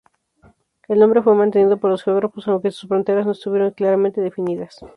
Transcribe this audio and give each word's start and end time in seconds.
El 0.87 0.97
nombre 0.97 1.21
fue 1.21 1.35
mantenido 1.35 1.77
por 1.77 1.91
los 1.91 2.01
geógrafos, 2.03 2.47
aunque 2.47 2.71
su 2.71 2.87
fronteras 2.87 3.27
no 3.27 3.33
estuvieron 3.33 3.69
claramente 3.69 4.19
definidas. 4.19 4.83